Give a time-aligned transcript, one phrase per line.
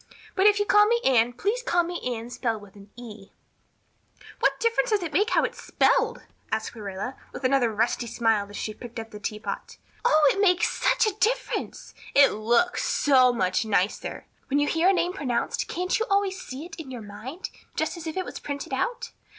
[0.33, 3.33] But if you call me Anne please call me Anne spelled with an E."
[4.39, 8.57] "What difference does it make how it's spelled?" asked Marilla with another rusty smile as
[8.57, 9.77] she picked up the teapot.
[10.03, 11.93] "Oh, it makes such a difference.
[12.15, 14.25] It looks so much nicer.
[14.47, 17.95] When you hear a name pronounced can't you always see it in your mind, just
[17.95, 19.11] as if it was printed out?